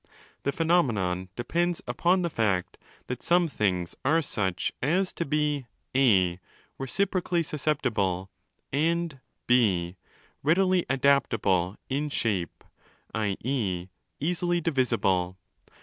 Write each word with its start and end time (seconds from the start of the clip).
The 0.41 0.51
phenomenon 0.51 1.29
depends 1.35 1.79
upon 1.87 2.23
the 2.23 2.29
fact 2.31 2.79
that 3.05 3.21
some 3.21 3.47
things 3.47 3.95
are 4.03 4.23
such 4.23 4.71
as 4.81 5.13
to 5.13 5.25
be 5.25 5.67
(4) 5.93 6.39
reci 6.83 7.05
procally 7.05 7.45
susceptible 7.45 8.31
and 8.73 9.19
(6) 9.47 9.95
readily 10.41 10.87
adaptable 10.89 11.75
in 11.87 12.09
shape, 12.09 12.63
i.e. 13.13 13.89
easily 14.19 14.59
divisible. 14.59 15.37